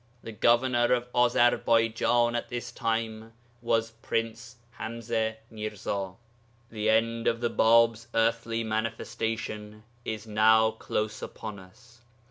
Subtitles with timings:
[0.23, 6.13] The governor of Azarbaijan at this time was Prince Hamzé Mirza.
[6.71, 12.01] The end of the Bāb's earthly Manifestation is now close upon us.